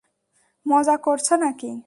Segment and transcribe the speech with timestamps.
[0.65, 1.71] মজা করছো নাকি।